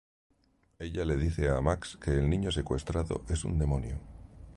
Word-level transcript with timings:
Ella 0.79 1.05
le 1.05 1.15
dice 1.23 1.47
a 1.49 1.61
Max 1.61 1.95
que 2.01 2.09
el 2.09 2.27
niño 2.27 2.49
secuestrado 2.51 3.23
es 3.29 3.45
un 3.45 3.59
demonio. 3.59 3.99